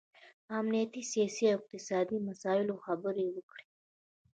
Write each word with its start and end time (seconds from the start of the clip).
په 0.45 0.51
امنیتي، 0.61 1.01
سیاسي 1.11 1.45
او 1.49 1.57
اقتصادي 1.59 2.17
مسایلو 2.27 2.75
خبرې 2.85 3.25
وکړي 3.35 3.65